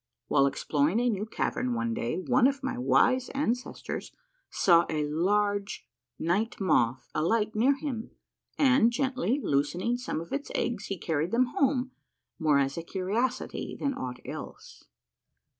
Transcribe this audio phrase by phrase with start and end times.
[0.29, 4.11] "While exploring a new cavern one day, one of my wise ancestors
[4.49, 5.87] saw a large
[6.19, 8.09] niglit moth alight near him,
[8.57, 11.91] and, gently loosening some of its eggs, he carried them home,
[12.39, 14.85] more as a curiosity than aught else.